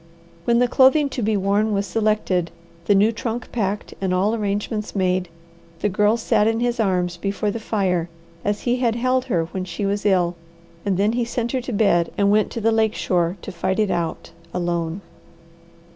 When 0.45 0.57
the 0.57 0.67
clothing 0.67 1.09
to 1.09 1.21
be 1.21 1.37
worn 1.37 1.73
was 1.73 1.85
selected, 1.85 2.49
the 2.85 2.95
new 2.95 3.11
trunk 3.11 3.51
packed, 3.51 3.93
and 4.01 4.11
all 4.15 4.33
arrangements 4.33 4.95
made, 4.95 5.29
the 5.81 5.89
Girl 5.89 6.17
sat 6.17 6.47
in 6.47 6.59
his 6.59 6.79
arms 6.79 7.17
before 7.17 7.51
the 7.51 7.59
fire 7.59 8.09
as 8.43 8.61
he 8.61 8.77
had 8.77 8.95
held 8.95 9.25
her 9.25 9.45
when 9.51 9.63
she 9.63 9.85
was 9.85 10.03
ill, 10.03 10.35
and 10.87 10.97
then 10.97 11.11
he 11.13 11.23
sent 11.23 11.51
her 11.51 11.61
to 11.61 11.71
bed 11.71 12.11
and 12.17 12.31
went 12.31 12.49
to 12.49 12.59
the 12.61 12.71
lake 12.71 12.95
shore 12.95 13.37
to 13.43 13.51
fight 13.51 13.77
it 13.77 13.91
out 13.91 14.31
alone. 14.55 15.01